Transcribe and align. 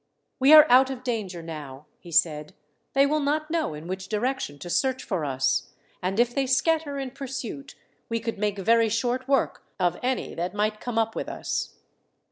"We 0.39 0.51
are 0.51 0.65
out 0.67 0.89
of 0.89 1.03
danger 1.03 1.43
now," 1.43 1.85
he 1.99 2.11
said. 2.11 2.55
"They 2.93 3.05
will 3.05 3.19
not 3.19 3.51
know 3.51 3.75
in 3.75 3.85
which 3.87 4.07
direction 4.07 4.57
to 4.57 4.67
search 4.67 5.03
for 5.03 5.23
us; 5.23 5.73
and 6.01 6.19
if 6.19 6.33
they 6.33 6.47
scatter 6.47 6.97
in 6.97 7.11
pursuit 7.11 7.75
we 8.09 8.19
could 8.19 8.39
make 8.39 8.57
very 8.57 8.89
short 8.89 9.27
work 9.27 9.63
of 9.79 9.99
any 10.01 10.33
that 10.33 10.55
might 10.55 10.81
come 10.81 10.97
up 10.97 11.15
with 11.15 11.29
us." 11.29 11.75